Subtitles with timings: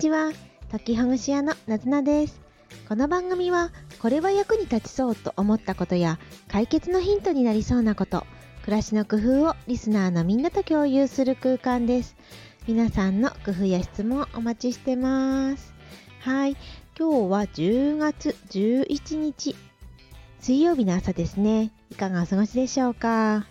[0.00, 0.32] ちは。
[0.70, 2.40] 解きほぐし屋のなずなです。
[2.88, 3.70] この番組は
[4.00, 6.18] これは役に立ちそうと思ったことや
[6.48, 8.24] 解決のヒントになりそうなこと
[8.62, 12.16] 暮らしの工夫をリスナーのみんなと共有する空間です。
[12.66, 15.74] 皆さんの工夫や質問お待ちしてます。
[16.20, 16.56] はい。
[16.98, 19.54] 今日は10月11日。
[20.40, 21.72] 水曜日の朝ですね。
[21.90, 23.44] いかがお過ごしでしょうか？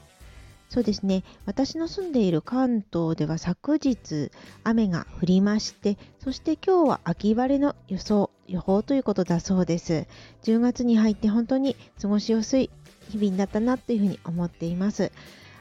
[0.69, 1.23] そうですね。
[1.47, 4.31] 私の住んでいる関東では昨日
[4.63, 10.05] 雨が降りましてそして今日は秋晴れの予想予報ということだそうです。
[10.43, 12.69] 10月に入って本当に過ごしやすい
[13.09, 15.11] 日々になったなというふうに思っています。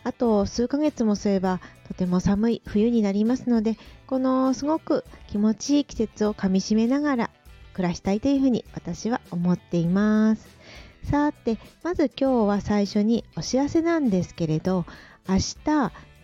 [0.05, 7.31] あと数ヶ月もすればとても寒い冬になりますのでこのすごく気持ちいい季節をかみしめながら
[7.73, 10.58] 暮らしたいというふうに私は思っています。
[11.09, 14.85] さてまず今日は最初にお知らせなんですけれど
[15.27, 15.43] 明日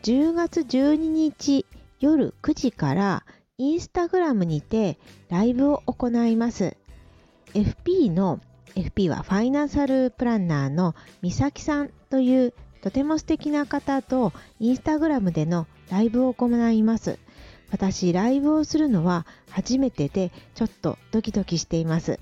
[0.03, 1.65] 10月12日
[2.01, 3.25] 夜9時から
[3.57, 4.99] インスタグラムにて
[5.31, 6.77] ライブを行います。
[7.55, 8.41] FP の
[8.75, 17.19] FP はファイナンシャルプランナーの美咲さんというとても素敵な方とインスタグラムでのライブを行います。
[17.71, 22.21] 私ライブをするのは初めてでちょっとドキドキしています。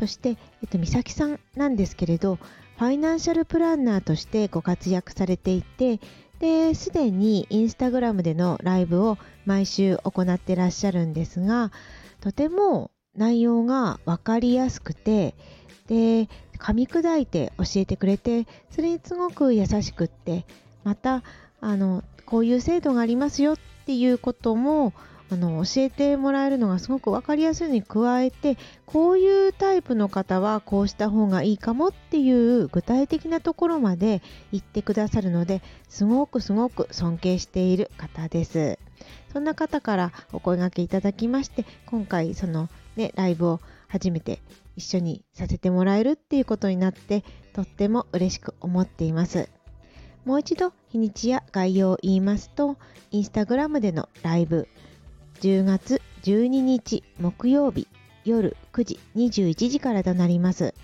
[0.00, 0.34] そして、え
[0.64, 6.00] っと、美咲さんなんですけれど、ファイナンシャルプランナーとしてご活躍されていて、
[6.38, 11.70] で、すでにインスタグラムでのライブを毎週行ってらっしゃるんですが、
[12.22, 15.34] とても内容がわかりやすくて、
[15.86, 20.46] で、噛み砕いて教えてくれて、それにすごく優しくって、
[20.82, 21.22] また、
[21.60, 24.94] あの、こういう制度がありますよっていうことも
[25.32, 38.78] あの教えてもらえるのがすごく分かりやすいに加えてこういうタイプの方はこうした方がいいかもっていう具体的なところまで言ってくださるのですごくすごく尊敬している方です。
[39.32, 44.40] そんな方からお声がけいただきまして今回そのねライブを初めて
[44.76, 49.48] 一緒にさせてもらえるっていうことになってとっても嬉しく思っています。
[50.24, 52.76] もう一度日にちや概要を言いますと
[53.10, 54.68] インスタグラムでのライブ
[55.40, 57.88] 10月12日木曜日
[58.30, 60.74] 夜9時21時からとなります。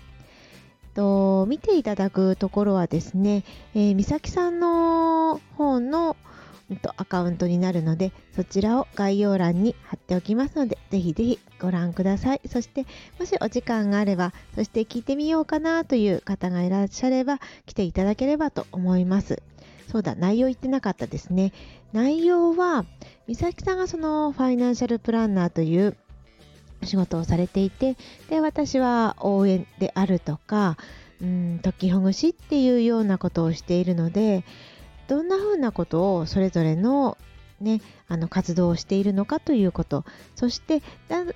[0.93, 3.43] と見ていただくところはですね、
[3.75, 6.17] えー、美咲さんの方の
[6.97, 12.41] アカウントになるので、そちらを概要欄に貼っておきますので、ぜひぜひご覧ください。
[12.47, 12.85] そして、
[13.19, 19.41] もしお時間があれば、そして聞いてみようかなという方がいらっしゃれば、来ていただければと思います。
[19.89, 21.53] そうだ、内容言ってなかったですね。
[21.93, 22.85] 内容は、
[23.27, 25.95] 美咲さんがそのファイナンシャルプランナーという
[26.83, 27.95] 仕事をされていて、
[28.29, 30.77] で、私は応援であるとか、
[31.21, 34.43] うん、解きほぐしっていうようなことをしているので、
[35.07, 37.17] どんなふうなことをそれぞれの
[37.59, 40.83] ね、あの活動をしているのかということそして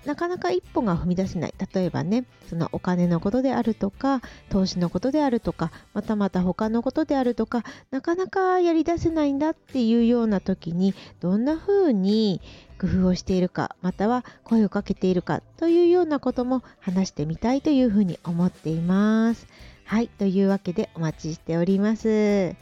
[0.05, 12.39] なかなか一歩が踏み出せない例えばねそのお金のことであるとか投資のことであるとかまたまた他のことであるとかなかなかやり出せないんだっていうような時にどんな風に
[12.79, 19.47] 工夫をしているかまたは声をかけているかというようなことも話してみたいというふうに思っています。
[19.85, 22.55] はいというわけでお待ちしております。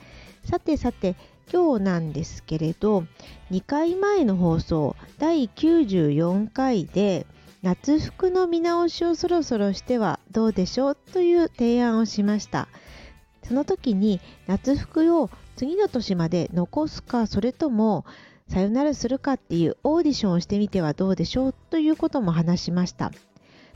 [0.46, 1.16] さてさて
[1.52, 3.06] 今日なんですけれど
[3.52, 7.26] 2回前の放送第94回で
[7.62, 12.70] 夏服の見直しをそろそろしてはどうでしょうという提案をしました。
[13.44, 18.06] その時に夏服を次の年まで残すかそれとも
[18.48, 23.12] さよならするかっていうオーディションをしてみてはどうでしょうということも話しました。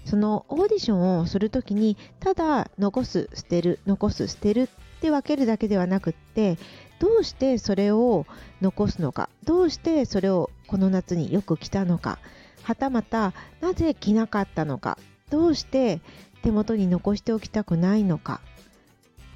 [0.06, 4.68] そのオーディションをするときにただ残す捨てる残す捨てるっ
[5.02, 6.58] て分けるだけではなくって
[7.04, 8.26] どうしてそれを
[8.62, 9.28] 残すのか？
[9.44, 12.18] どうしてそれをこの夏によく着たのか？
[12.62, 14.98] はたまたなぜ着なかったのか？
[15.30, 16.00] どうして
[16.44, 18.40] 手元に残しておきたくないのか？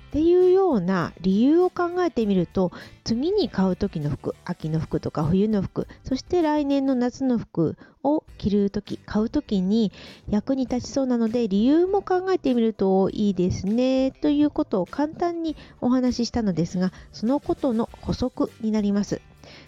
[0.07, 2.71] っていうような理由を考えてみると
[3.03, 9.91] 次に買う時の服秋の服とか冬の服そして来年の夏の服を着る時買う時に
[10.29, 19.21] 役に立ちそうなので理由も考えてみるといいですねということを簡単にお話ししたのですがそのことの補足になります。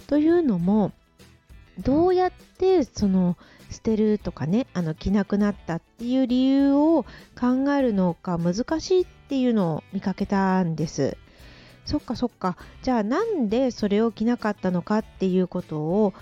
[0.07, 0.91] というのも
[1.79, 3.37] どうやってその
[3.69, 7.05] 捨てるとかねあの着なくなったっていう理由を
[7.39, 11.17] 考えるのか難しいっていうのを見かけたんです。
[11.85, 16.13] そっかそっかじゃあなんでそれを着なかったのかっていうことを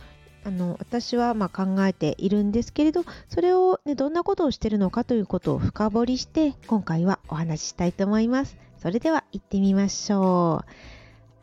[0.46, 8.56] あの私はま考えているんですけれどそれを、ね、どんなことをしてるのかということを深掘りして今回はお話ししたいと思います。
[8.78, 10.72] それでは行ってみましょう。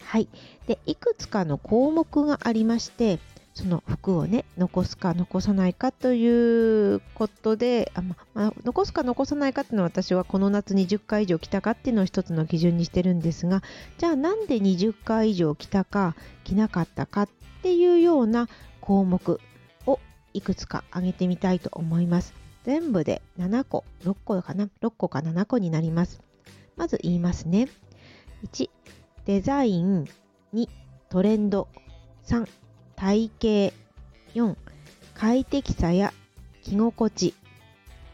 [0.05, 0.29] はい。
[0.67, 3.19] で、いくつかの項目がありまして、
[3.55, 13.63] その服をね残すか残さないかということであ、まあ、残すか残さないかっていうのは私はこの夏20回以上着たかっていうのを一つの基準にしてるんですが
[13.99, 17.29] じゃあなんで20回以上着たか着なかったかっ
[17.63, 18.49] ていうような
[18.81, 19.41] 項目
[19.87, 20.01] を
[20.33, 22.35] いくつか挙げてみたいと思います。
[22.65, 26.23] 全部で7個6個かな？6個か7個になります。
[26.77, 27.69] まず言いますね。
[28.51, 28.69] 1
[29.27, 30.07] デザイン
[30.53, 30.69] 2
[31.09, 31.69] トレンド
[32.27, 32.47] 3
[32.97, 33.75] 体型
[34.35, 34.57] 4
[35.15, 36.13] 快適さや
[36.63, 37.35] 着心地。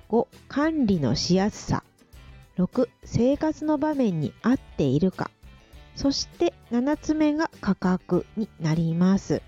[0.08, 1.84] 5管理のしやすさ。
[2.58, 5.30] 6生活の場面に合っているか。
[5.94, 9.42] そして7つ目が価格になります。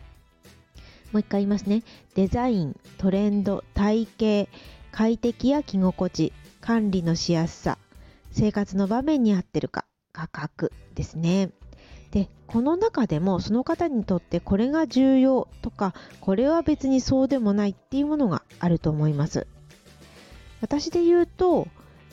[1.13, 1.83] もう一回言いますね。
[2.15, 4.51] デザイントレンド体型
[4.93, 7.79] 快適や着心地管理のしやすさ。
[8.31, 9.85] 生活の場面に合ってるか。
[10.13, 11.51] 価格ですね。
[12.13, 19.47] でこの中でもその方にとってこれが重要とかこれは別にそうでもないっていうものがあると思います。
[20.61, 21.67] 私で言うと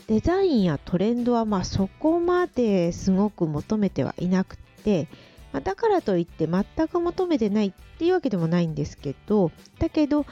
[0.07, 5.07] デザインやトレンドはまそこまですごく求めてはいなくて、
[5.51, 10.25] ま、だからといって全く求めてないっていうわけでもないんですけどだけど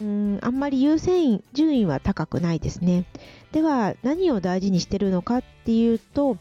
[0.00, 3.04] うんあんまり優先順位は高くないですね。
[3.50, 6.36] では何を大事にしてるのかっていうと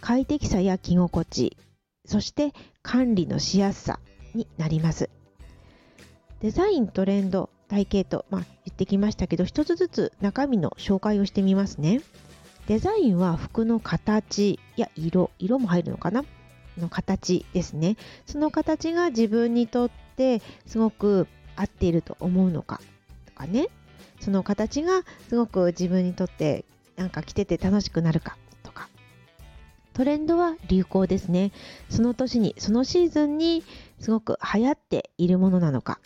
[0.00, 1.56] 快適さや着心地。
[2.06, 2.52] そして
[2.82, 4.00] 管理のしやすさ
[4.34, 5.10] になります。
[6.40, 12.02] デザイントレンド体系と、まあ、言ってきましたけど一つずつ中身の紹介をしてみますね。
[12.66, 16.24] デザインは服の形や色色も入るのかな？
[16.78, 17.96] の形ですね。
[18.26, 22.80] その形が自分にとってすごく合っていると思うのか？
[23.26, 23.68] とかね
[24.20, 26.64] その形がすごく自分にとって
[26.96, 28.36] なんか着てて楽しくなるか？
[29.94, 31.52] トレンドは流行ですね。
[31.88, 33.62] その年に、そのシーズンに
[34.00, 36.00] すごく流行っているものなのか、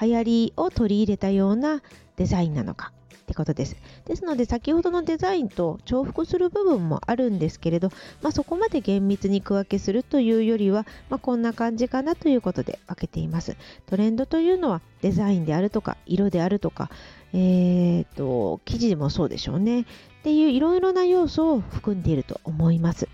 [0.00, 1.82] 流行りを取り入れたような
[2.16, 3.76] デザインなのかってことです。
[4.06, 7.90] ですので先ほどのデザインと重複する部分もあるんですけれど、
[8.20, 13.56] まあ、そこまで厳密に区分けするというよりは、まあ、こんな感じかなということで分けています。
[13.86, 16.90] トレンドというのはデザインであるとか色であるとか、
[17.32, 19.84] えーと、生地もそうでしょうねっ
[20.24, 23.08] ていういろいろな要素を含んでいると思います。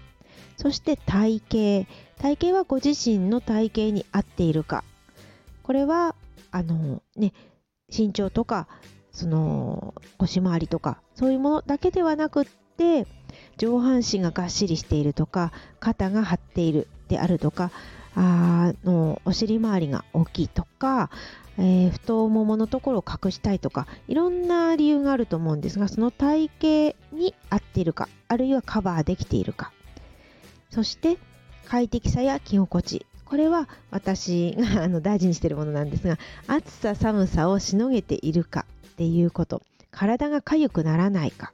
[0.56, 1.90] そして体型。
[2.18, 4.84] 体型はご自身の体型に合っているか。
[5.62, 6.14] これは
[6.50, 7.32] あのね
[7.94, 8.68] 身長とか
[9.10, 12.44] その腰回りとかそういうものだけではなくっ
[12.76, 13.06] て
[13.56, 17.70] 上半身ががっしりしているとか肩が張っているであるとか
[18.14, 21.10] あのお尻周りが大きいとか、
[21.58, 29.72] えー、太もものところを隠したいとかいろんな理由があると思うんですがその体型に合っているかあるいはカバーできているか。
[30.70, 31.18] そして
[31.66, 33.06] 快適さや着心地。
[33.24, 36.16] これは私が あの大事にしているものなんですが
[36.46, 39.62] 暑さ寒さをしのげているかっていうこと。
[39.90, 41.52] 体が痒くならないか。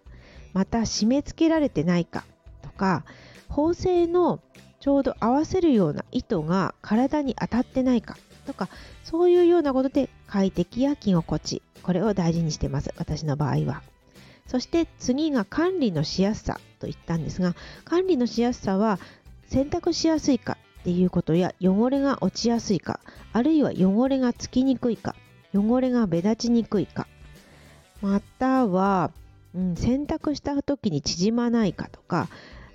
[0.52, 2.24] また締め付けられてないか。
[2.62, 3.04] とか
[3.48, 4.40] 縫製の
[4.80, 8.16] ちょうど合わせるような糸が体に当たってないか。
[8.46, 8.68] とか
[9.04, 11.62] そういうようなことで快適や着心地。
[11.82, 12.92] これを大事にしてます。
[12.96, 13.82] 私の場合は。
[14.52, 17.54] そして次が管理のしやすさと言ったんですが
[17.86, 18.98] 管理のしやすさは
[19.46, 23.00] 洗濯しやすいかっていうことや汚れが落ちやすいか
[23.32, 25.16] あるいは汚れがつきにくいか
[25.54, 27.06] 汚れが目立ちにくいか
[28.02, 29.10] または、
[29.54, 32.28] うん、洗濯した時に縮まないかとか、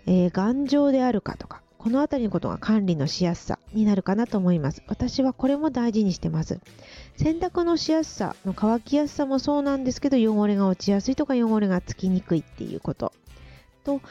[0.07, 1.46] えー、頑丈であるかとか
[1.87, 4.83] この辺りのことが管理のしやすさになるかなと思います。
[4.87, 6.59] 私はこれも大事にしてます。
[7.15, 13.13] 洗濯のしやすさの乾きやすさもそうなんですけど汚れが落ちやすいとか汚れがつきにくいっていうこと
[13.85, 14.01] と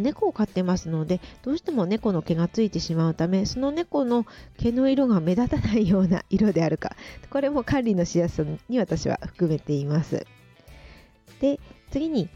[0.00, 4.24] 猫を飼ってますのでどうしても猫の毛がついてしまうためその猫の
[4.56, 6.96] 毛の色が目立たないような色であるか
[7.28, 10.26] これも管理のしやすさに私は含めています
[11.42, 12.30] で次に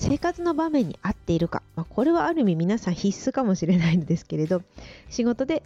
[0.00, 4.62] 生活の場面に合っているか、まあ、これはある意味皆さん必須かもしれないんですけれど
[5.10, 5.62] 仕事で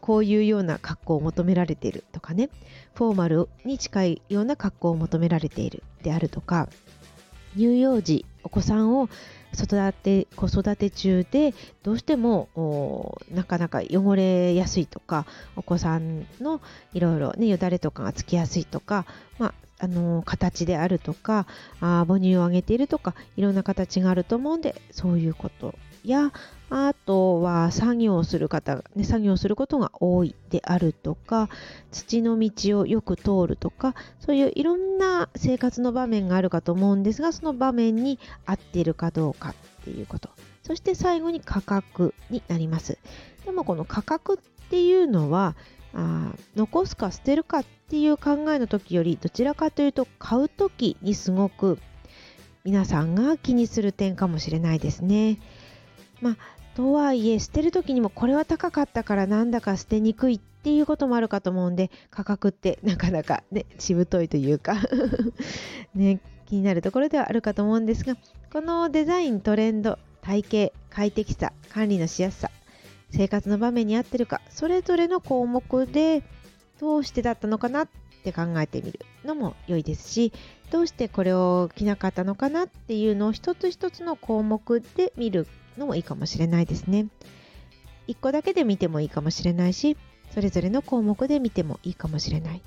[0.00, 2.50] こういうような格好を求められているとかね。
[2.94, 6.68] フォーマルに近いような格好を求められているであるとか。
[7.54, 9.08] 乳幼児お子さんを
[9.52, 15.26] 育て子育て中でどうしてもなかなか汚れやすいとか
[15.56, 16.60] お子さんの
[16.94, 19.04] いろいろねよだれとかがつきやすいとか、
[19.40, 21.48] まあ、あの形であるとか
[21.80, 25.74] あ母乳をあげているとかいろんな形があると思うんでそういうこと
[26.08, 26.32] や
[26.68, 31.48] あとは作業する方が、ね、作業することが多いであるとか
[31.92, 40.30] 土の道をよく通るとかそういういろんな生活の場面があるかと思うんですがその場面に合っているかどうかっていうこと
[40.64, 42.98] そして最後に価格になります
[43.44, 45.54] でもこの価格っていうのは
[45.94, 51.78] あ残すか捨てるかっていう考えの時よりどちらかというと買う時にすごく
[52.64, 55.38] 皆さんが気にする点かもしれないですね。
[56.20, 56.36] まあ、
[56.74, 64.76] とはいえ捨てる時にもこれは高かったからなんだか捨てにくいっていうこともあるかと思うんで価格ってなかなかねしぶといというか
[65.94, 68.16] ね気になるところではあるかと思うんですが
[68.52, 72.50] このデザイントレンド体型快適さ管理のしやすさ
[73.10, 76.22] 生活の場面に合ってるかそれぞれの項目で
[76.80, 77.88] どうしてだったのかなっ
[78.24, 80.32] て考えてみるのも良いですし
[80.70, 85.46] どうしてこれを着なかったのかなっていうのを一つ一つの項目で見る
[85.78, 87.06] のもいいかもしれないですね。
[88.08, 89.96] 1個だけで見てもいいかもしれないし
[90.32, 92.62] それぞれの項目で見てもいいかもしれない。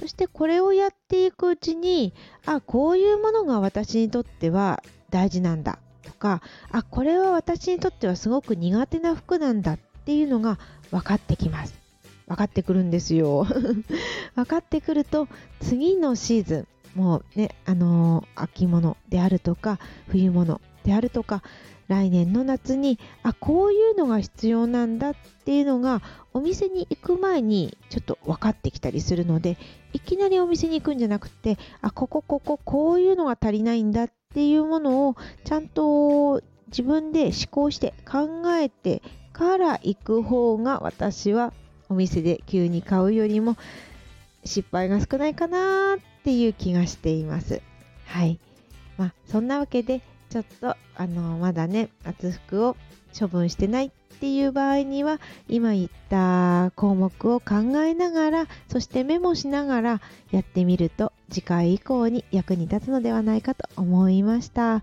[0.00, 2.14] そしてこれをやっていくうちに
[2.46, 6.40] あこういうものが私にとっては大事なんだとか
[6.72, 10.58] あこれは私にとってはすごく苦手な服なんだっていうのが
[10.90, 11.78] 分かってきます
[12.26, 13.46] 分かってくるんですよ
[14.36, 15.28] 分かってくると
[15.60, 16.66] 次のシーズ
[16.96, 19.78] ンもうねあのー、秋物であるとか
[20.08, 21.42] 冬物であるとか
[21.88, 29.58] 来年の夏にあこういうのが必要なんだっていうのがお店に行く前にちょっと分かってきたりするので
[29.92, 41.52] いきなりお店に行くんじゃなくてあこここここういうのが足りないんだっていうものをちゃんと自分で思考して考えてから行く方が私は
[41.88, 43.56] お店で急に買うよりも
[44.44, 47.60] 失敗が少ないかなっていう気がしています。
[48.06, 48.38] はい。
[48.96, 52.76] まあ、そんなわけでちょっとあのまだね夏服を
[53.18, 55.18] 処分してないっていう場合には
[55.48, 64.82] 今言った項目を考えながらそしてメモしながらやってみると次回以降に役に立つのではないかと思いました。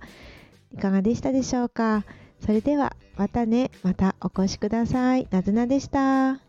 [0.73, 2.03] いかがでしたでしょうか？
[2.41, 5.27] それではまたねまたお越しください。
[5.31, 6.41] なずなでした。